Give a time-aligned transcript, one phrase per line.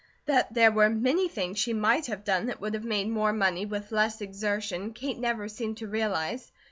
[0.25, 3.67] That there were many things she might have done that would have made more money
[3.67, 6.51] with less exertion Kate never seemed to realize.